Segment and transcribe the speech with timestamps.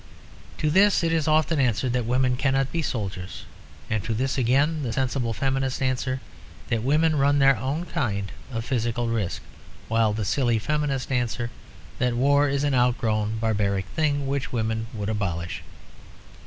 [0.57, 3.43] To this it is often answered that women cannot be soldiers;
[3.87, 6.21] and to this again the sensible feminists answer
[6.69, 9.43] that women run their own kind of physical risk,
[9.89, 11.51] while the silly feminists answer
[11.99, 15.61] that war is an outworn barbaric thing which women would abolish.